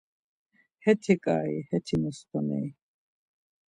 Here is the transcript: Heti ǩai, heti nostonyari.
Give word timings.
Heti 0.83 1.15
ǩai, 1.23 1.53
heti 1.69 1.95
nostonyari. 2.01 2.71